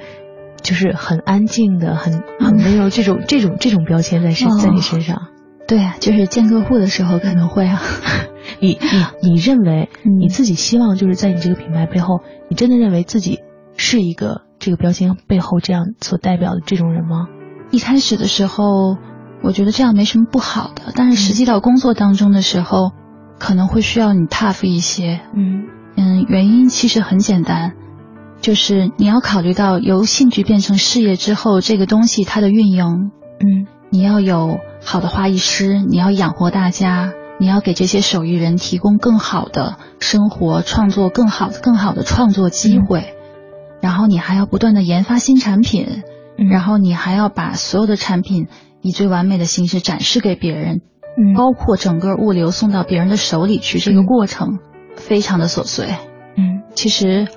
[0.63, 5.29] 就是很安静的、很很温柔这种这种这种标签在身哦在你身上？
[5.67, 7.81] 对啊，就是见客户的时候可能会啊。
[8.61, 8.79] 你
[9.23, 13.41] 你你认为嗯你自己希望就是在你这个品牌背后，你真的认为自己
[13.77, 17.27] 是一个这个标签背后这样所代表的这种人吗？
[17.71, 18.97] 一开始的时候，
[19.43, 22.93] 我觉得这样没什么不好的，但是实际到工作当中的时候，
[23.39, 25.21] 可能会需要你 tough 一些。
[25.35, 25.65] 嗯
[25.97, 27.73] 嗯，原因其实很简单，
[28.41, 43.15] 就是你要考虑到由兴趣变成事业之后，这个东西它的运营，嗯你要有好的花艺师，你要养活大家，你要给这些手艺人提供更好的生活，创作更好更好的创作机会，
[43.81, 46.03] 然后你还要不断的研发新产品，
[46.37, 46.49] 嗯。
[46.49, 48.49] 然后你还要把所有的产品
[48.83, 50.81] 以最完美的形式展示给别人，
[51.17, 51.35] 嗯。
[51.37, 54.59] 包括整个物流送到别人的手里去，这个过程
[55.07, 55.87] 非常的琐碎。
[56.37, 56.63] 嗯。
[56.75, 57.29] 其实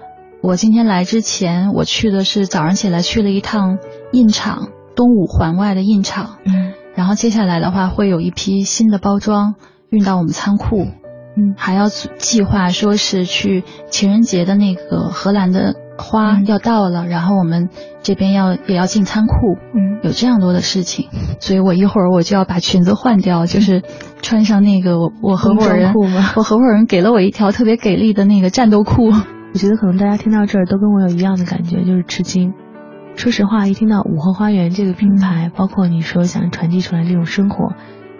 [0.41, 3.77] 我今天来之前，我去的是早上起来去了一趟
[4.11, 6.73] 印厂，东五环外的印厂，嗯。
[6.95, 9.55] 然后接下来的话会有一批新的包装
[9.89, 10.87] 运到我们仓库，
[11.35, 11.53] 嗯。
[11.57, 17.69] 还要计划说是去情人节的那个荷兰的花要到了，然后我们
[18.01, 19.33] 这边要也要进仓库，
[19.73, 23.83] 嗯，有这样多的事情，所以我一会儿我就要把裙子换掉，就是
[24.21, 25.93] 穿上那个我我合伙人
[26.35, 29.11] 我合伙人给了我一条特别给力的那个战斗裤。
[29.53, 32.53] 我觉得可能大家听到这儿都跟我有一样的感觉，就是吃惊。
[33.15, 37.73] 说实话，一听到午后花园这个品牌，包括你说想传递出来这种生活，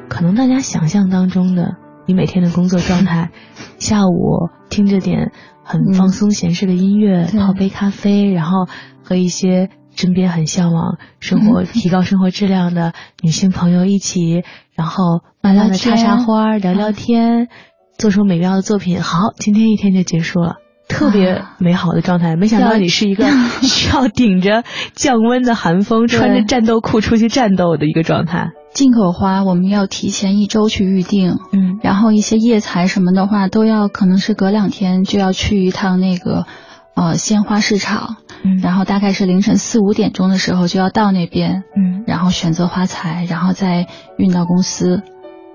[0.09, 1.75] 可能大家想象当中的
[2.07, 3.29] 你每天的工作状态，
[3.77, 5.31] 下午听着点
[5.67, 8.67] 很放松闲适的音乐，泡杯咖啡，然后
[9.03, 14.43] 和一些身边很向往生活、提高生活质量的女性朋友一起，
[14.75, 17.49] 然后慢慢的插插花、聊聊天，
[17.97, 19.01] 做出美妙的作品。
[19.01, 20.55] 好，今天一天就结束了。
[20.87, 23.25] 特别美好的状态，没想到你是一个
[23.61, 28.51] 需要顶着降温的寒风，穿着战斗裤出去战斗的一个状态。
[28.77, 36.45] 进口花我们要提前一周去预定，嗯，然后一些叶材什么的话，都要可能是隔两天就要去一趟那个
[36.93, 45.01] 呃鲜花市场，嗯，然后大概是凌晨四五点钟的时候就要到那边，嗯，然后选择花材，然后再运到公司，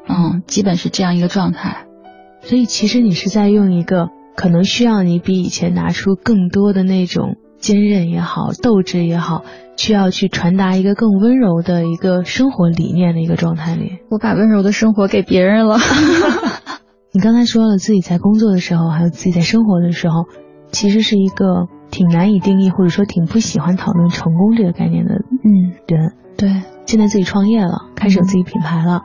[0.08, 1.86] 嗯，基本是这样一个状态。
[2.40, 4.08] 所以其实你是在用一个。
[4.34, 9.44] 可能需要你比以前拿出更多的那种坚韧也好、斗志也好，
[9.82, 13.98] 需要去传达一个更温柔的一个生活理念的一个状态里。
[14.10, 15.76] 我把温柔的生活给别人了。
[17.10, 20.26] 你刚才说了自己在工作的时候，还有自己在生活的时候，
[20.70, 26.12] 其实是一个挺难以定义，或者说挺不喜欢讨论成功这个概念的嗯人。
[26.36, 29.00] 对，现在自己创业了，开始有自己品牌了，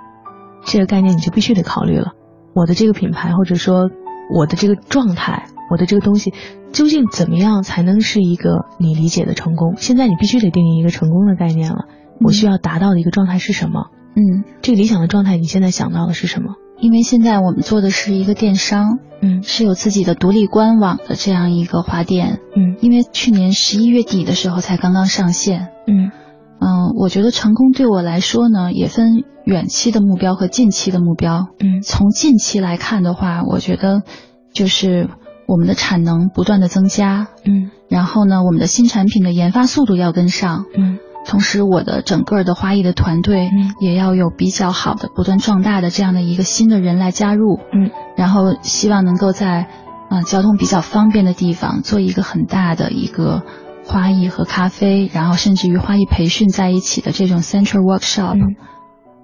[0.64, 2.12] 这个概念你就必须得考虑了。
[2.54, 3.90] 我的这个品牌，或者说。
[4.30, 6.34] 我的这个状态，我的这个东西，
[6.72, 9.76] 究竟怎么样才能是一个你理解的成功？
[9.78, 11.86] 现在你必须得定义一个成功的概念了。
[12.20, 13.88] 我需要达到的一个状态是什么？
[14.16, 16.56] 嗯，这个理想的状态，你现在想到的是什么？
[16.80, 26.12] 因为现在我们做的是一个电商，嗯，是有自己的独立官网的这样一个花店，嗯，因为去年十一月底的时候才刚刚上线，嗯
[26.60, 29.24] 嗯，我觉得成功对我来说呢，也分。
[29.48, 34.04] 远期的目标和近期的目标，嗯，从近期来看的话，我觉得
[34.52, 35.10] 就是
[35.48, 49.68] 我们的产能不断的增加，嗯，然后呢，我们的新产品的研发速度要跟上，嗯，同时我的整个的花艺的团队也要有比较好的不断壮大的这样的一个新的人来加入，嗯，然后希望能够在
[50.10, 53.44] 啊交通比较方便的地方做一个很大的一个
[53.86, 58.38] 花艺和咖啡，然后甚至于花艺培训在一起的这种 central workshop。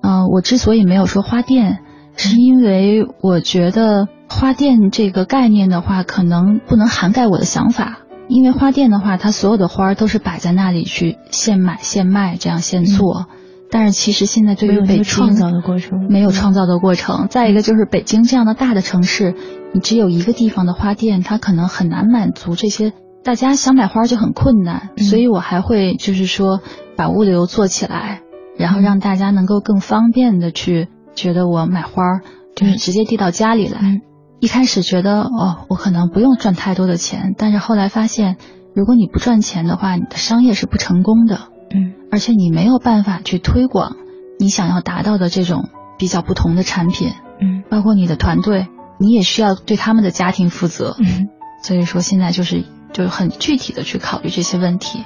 [0.01, 1.79] 嗯，我之所以没有说花店，
[2.15, 7.99] 是因为我觉得花店这个概念的话，可能不能涵盖我的想法。
[8.30, 13.26] 因为花店的话，它所有的花都是摆在那里去现买现卖，这样现做。
[13.69, 17.28] 但是其实现在对于北京创造的过程没有创造的过程。
[17.28, 19.36] 再一个就是北京这样的大的城市，
[19.73, 24.91] 你只有一个地方的花店，它可能很难满足这些大家想买花就很困难。
[24.97, 26.62] 所以我还会就是说
[26.95, 28.21] 把物流做起来。
[28.56, 32.21] 然后让大家能够更方便的去觉得我买花儿
[32.56, 34.02] 就是直接递到家里来。
[34.39, 38.36] 一开始觉得哦，我可能不用赚太多的钱，但是后来发现，
[38.76, 41.47] 如果你不赚钱的话，你的商业是不成功的。
[41.73, 43.95] 嗯，而且你没有办法去推广
[44.39, 47.13] 你想要达到的这种比较不同的产品。
[47.39, 48.67] 嗯，包括你的团队，
[48.99, 50.95] 你也需要对他们的家庭负责。
[50.99, 51.30] 嗯，
[51.63, 55.04] 所以说现在就是就是很具体的去考虑这些问题。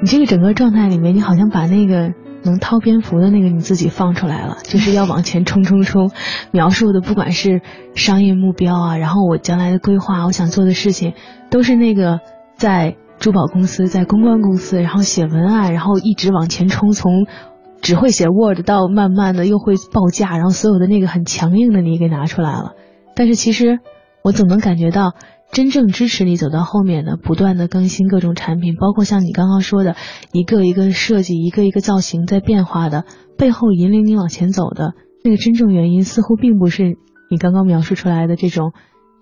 [0.00, 2.12] 你这个整个状态里面，你好像把那个。
[2.42, 6.10] 能掏蝙蝠的那个你自己放出来了， 就是要往前冲冲冲。
[6.50, 7.62] 描述的不管是
[7.94, 11.14] 商业目标啊，然后我将来的规划，我想做的事情，
[11.50, 12.20] 都是那个
[12.56, 17.26] 在珠宝公司、在公关公司，然后写文案，然后一直往前冲，从
[17.82, 22.72] 只会写 Word 到慢慢的又会报价，然后所有的那个很强硬的你给拿出来了。
[23.14, 23.78] 但是其实
[24.22, 25.14] 我总能感觉到。
[25.50, 29.96] 真正支持你走到后面的，不断的更新各种产品，包括像你刚刚说的，
[30.32, 33.04] 一个一个设计，一个一个造型在变化的
[33.36, 34.92] 背后引领你往前走的
[35.24, 36.96] 那个真正原因，似乎并不是
[37.30, 38.72] 你刚刚描述出来的这种，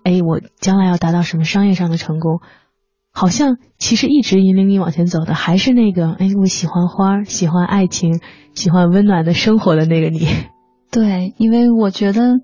[0.03, 2.41] 哎，我将来要达到什么商业上的成功，
[3.11, 8.19] 好像其实一直引领你往前走的还是那个，哎，我喜欢花，喜欢爱情，
[8.53, 10.27] 喜欢温暖的生活的那个你。
[10.91, 12.39] 对，因为我觉得。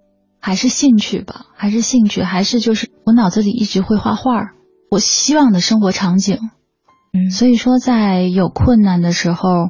[0.46, 4.50] 还是兴趣吧，还是兴趣，还是就是我脑子里一直会画画，
[4.91, 6.38] 我希望的生活场景。
[7.14, 9.70] 嗯，所以说在有困难的时候，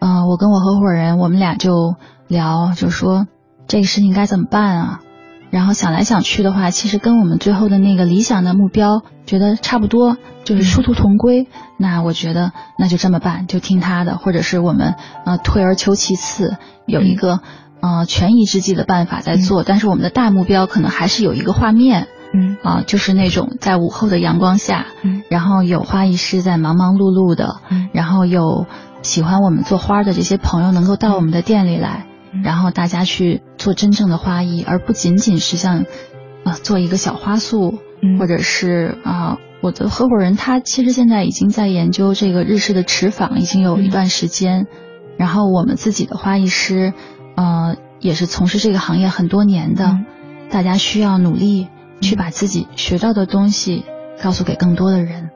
[0.00, 1.94] 嗯，我跟我合伙人，我们俩就
[2.26, 3.28] 聊，就说
[3.68, 5.00] 这个事情该怎么办啊？
[5.50, 11.46] 然后想来想去的话，其实跟我们最后的那个理想的目标觉得差不多，就是殊途同归。
[11.78, 16.56] 那我觉得那就这么办，就听他的，或者是我们呃退而求其次，
[16.86, 17.38] 有一个。
[17.80, 22.56] 呃，权宜之计的办法在做，但是我们的大目标可能还是有一个画面，嗯。
[22.62, 25.22] 啊，就是那种在午后的阳光下，嗯。
[25.28, 27.88] 然后有花艺师在忙忙碌碌的，嗯。
[27.92, 28.66] 然后有
[29.02, 32.42] 喜欢我们做花的这些朋友能够到我们的店里来，嗯。
[32.42, 35.84] 然后大家去做真正的花艺，而不仅仅是像
[36.44, 38.18] 啊做一个小花束，嗯。
[38.18, 39.38] 或者是啊。
[39.60, 44.68] 我的合伙人他其实现在已经在研究这个日式的池坊，已经有一段时间。
[45.16, 46.94] 然后我们自己的花艺师，
[47.38, 49.84] 呃，也是从事这个行业很多年的。
[49.86, 50.06] 嗯
[50.50, 51.68] 大家需要努力
[52.00, 53.84] 去把自己学到的东西
[54.22, 55.28] 告诉给更多的人。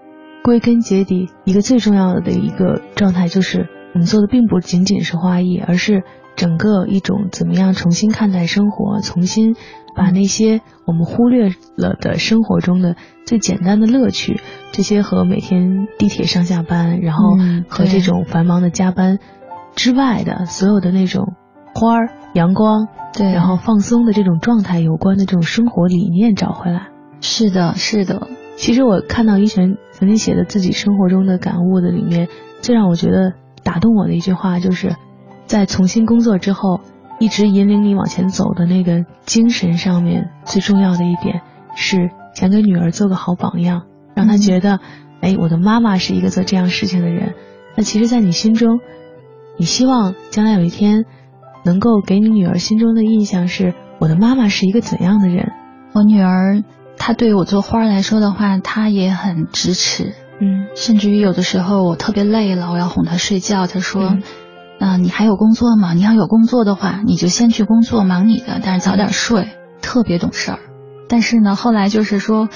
[0.42, 6.02] 归根结底，一个最重要的一个状态就是，我们做的并不仅仅是花艺，而是
[6.34, 9.54] 整个一种怎么样重新看待生活，重新
[9.94, 12.96] 把那些我们忽略了的生活中的
[13.26, 14.40] 最简单的乐趣，
[14.72, 19.18] 这些和每天地铁上下班，然后嗯和这种繁忙的加班
[19.76, 21.34] 之外的所有的那种
[21.74, 26.88] 花儿、阳光，对然后放松的这种状态有关的这种生活理念找回来。
[27.20, 32.28] 是的，是的，其实我看到一璇曾经写的自己生活中的感悟的里面，
[32.60, 34.96] 最让我觉得打动我的一句话，就是
[35.46, 36.80] 在重新工作之后，
[37.18, 41.42] 一直引领你往前走的那个精神上面，最重要的一点
[41.74, 43.82] 是想给女儿做个好榜样，
[44.14, 44.80] 让她觉得，
[45.20, 47.34] 哎，我的妈妈是一个做这样事情的人。
[47.76, 48.80] 那其实，在你心中，
[49.56, 51.04] 你希望将来有一天，
[51.64, 55.52] 能够给你女儿心中的印象是，我的妈妈是一个怎样的人？
[55.92, 56.62] 我女儿
[56.96, 60.14] 她对我做花来说的话，她也很支持。
[60.40, 64.22] 嗯甚至于有的时候我特别累了，我要哄她睡觉，她说：“嗯
[64.80, 65.92] 嗯、你还有工作吗？
[65.92, 69.48] 你要有工作的话，你就先去工作，忙你的，但是早点睡。”
[69.82, 70.58] 特别懂事儿。
[71.08, 72.48] 但是呢，后来就是说，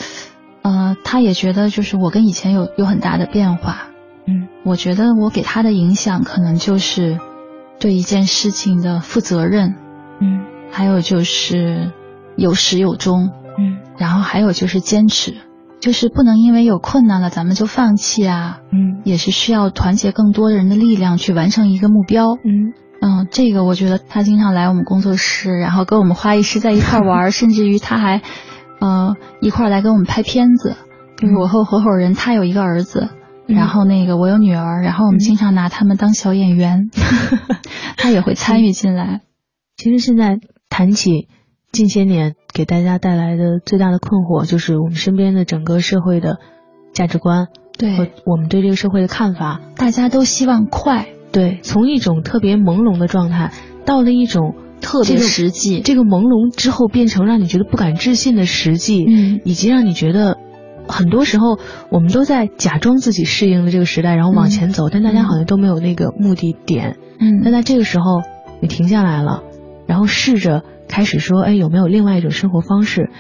[0.63, 3.89] 呃，她也觉得就是我跟以前有有很大的变化。
[4.27, 7.21] 嗯我觉得我给她的影响可能就是
[7.79, 9.75] 对一件事情的负责任，
[10.21, 11.93] 嗯还有就是
[12.37, 15.35] 有始有终，嗯然后还有就是坚持，
[15.81, 18.61] 就是不能因为有困难了咱们就放弃啊。
[18.73, 22.35] 嗯也是需要团结更多的人的力量去完成一个目标。
[22.45, 28.23] 嗯嗯，这个我觉得他经常来我们工作室，然后跟我们花艺师在一块玩， 甚至于他还，
[28.81, 30.75] 呃，一块来跟我们拍片子。
[31.19, 33.17] 就是我和合伙人，他有一个儿子，嗯
[33.47, 36.91] 然后那个我有女儿，然后我们经常拿他们当小演员，
[37.97, 39.23] 他也会参与进来。
[39.77, 40.39] 其实现在
[40.69, 41.29] 谈起
[41.73, 46.39] 近些年给大家带来的最大的困惑，就是我们身边的整个社会的
[46.93, 49.61] 价值观对和，我们对这个社会的看法。
[49.77, 53.53] 大家都希望快，对，从一种特别朦胧的状态，
[53.85, 55.81] 到了一种特别这个实际。
[55.81, 60.39] 这个朦胧之后变成让你觉得不敢置信的实际，嗯以及让你觉得
[60.89, 61.59] 很多时候
[61.91, 66.97] 我们都在假装自己适应了这个时代，然后往前走，但大家好像都没有那个目的点。
[67.19, 68.23] 嗯，那在这个时候，
[68.61, 69.43] 你停下来了，
[69.87, 73.11] 然后试着开始说，哎，有没有另外一种生活方式？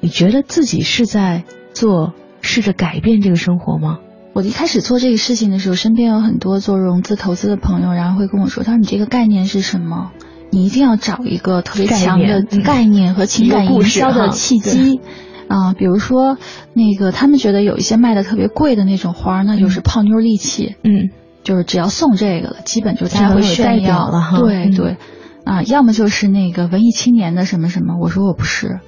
[0.00, 3.98] 你觉得自己是在做试着改变这个生活吗？
[4.34, 10.12] 我一开始做这个事情的时候，身边有很多做融资投资的朋友，然后会跟我说：“他说你这个概念是什么？
[10.50, 15.00] 你一定要找一个特别强的概念和情感故营销的契机。”
[15.48, 16.38] 啊，比如说
[16.74, 21.10] 那个，他们觉得有一些卖的特别贵的那种花儿，那就是泡妞利器，嗯
[21.42, 24.96] 就是只要送这个了，基本就大家会炫耀了对对，
[25.44, 27.96] 啊，要么就是那个文艺青年的什么什么。
[27.98, 28.80] 我说我不是，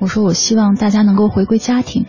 [0.00, 2.06] 我说我希望大家能够回归家庭。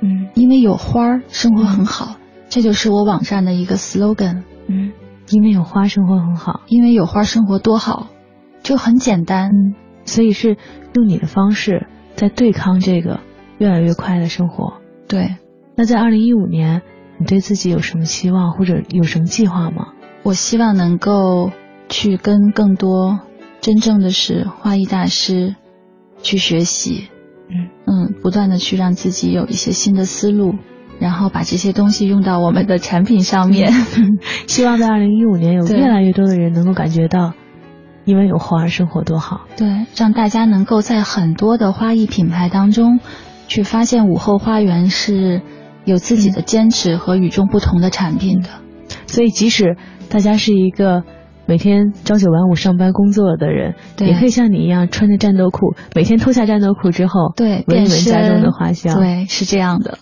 [0.00, 2.16] 嗯因为有花儿，生活很好，
[2.48, 4.44] 这就是我网站的一个 slogan。
[4.66, 4.92] 嗯，
[5.28, 6.62] 因为有花，生活很好。
[6.68, 8.06] 因为有花，生活多好，
[8.62, 9.50] 就很简单。
[9.50, 9.74] 嗯，
[10.06, 10.56] 所以是
[10.94, 13.20] 用你的方式在对抗这个
[13.60, 14.78] 越来越快的生活。
[15.06, 15.36] 对，
[15.76, 16.80] 那在二零一五年，
[17.18, 19.88] 你对自己有什么希望或者有什么计划吗？
[20.22, 21.50] 我希望能够
[21.90, 23.20] 去跟更多
[23.60, 25.56] 真正的是花艺大师
[26.22, 27.08] 去学习，
[27.50, 30.54] 嗯嗯，不断的去让自己有一些新的思路，
[30.98, 33.72] 然后把这些东西用到我们的产品上面。
[34.48, 37.34] 希望在二零一五年有越来越多的人能够感觉到，
[38.04, 39.42] 因为有花儿，生活多好。
[39.56, 43.00] 对，让大家能够在很多的花艺品牌当中，
[43.50, 45.42] 去发现午后花园是
[45.84, 48.48] 有自己的坚持和与众不同的产品的。
[49.06, 49.76] 所以，即使
[50.08, 51.02] 大家是一个
[51.46, 58.96] 每天朝九晚五上班工作的人，也可以像你一样穿着战斗裤，每天脱下战斗裤之后，对，闻一闻家中的花香。
[58.96, 59.98] 对，是这样的。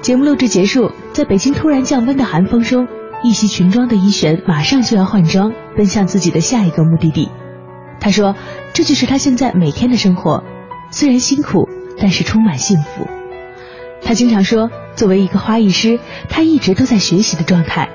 [0.00, 2.88] 节目录制结束，在北京突然降温的寒风中，
[3.22, 7.28] 一袭裙装的一璇马上就要换装，奔向自己的下一个目的地。
[8.02, 8.34] 他说
[8.74, 10.42] ：“这就是他现在每天的生活，
[10.90, 13.06] 虽然辛苦，但是充满幸福。”
[14.02, 17.90] 他经常说，作为一个花艺师，他一直都在学习的状态。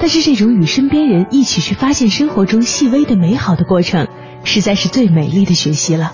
[0.00, 4.08] 但是这种与身边人一起去发现生活中细微的美好的过程，
[4.44, 6.12] 实在是最美丽的学习了。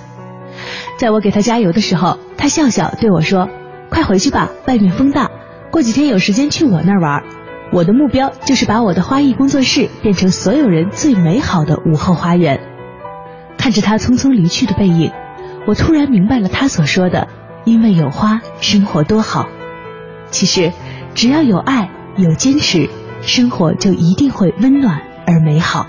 [0.98, 3.48] 在我给他加油的时候，他笑笑对我说
[3.90, 5.30] ：“快回去吧，外面风大，
[5.70, 7.22] 过几天有时间去我那儿玩。
[7.72, 12.58] 我的目标就是把我的花艺工作室变成所有人最美好的午后花园。”
[13.64, 15.10] 看着他匆匆离去的背影，
[15.66, 17.28] 我突然明白了他所说的
[17.64, 19.48] ：“因为有花，生活多好。”
[20.28, 20.70] 其实，
[21.14, 21.88] 只要有爱，
[22.18, 22.90] 有坚持，
[23.22, 25.86] 生活就一定会温暖而美好。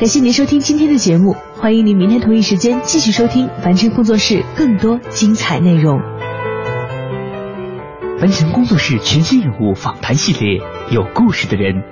[0.00, 6.00] 感谢您收听今天的节目，欢迎您明天同一时间继续收听凡尘工作室更多精彩内容。
[8.18, 11.84] 凡尘工作室全新人物访谈系列，有故事的人，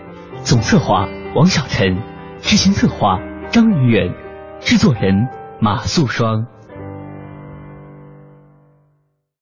[0.43, 1.97] 总策划王小晨，
[2.41, 3.21] 执行策划
[3.53, 4.13] 张云远，
[4.61, 5.29] 制作人
[5.61, 6.47] 马素双。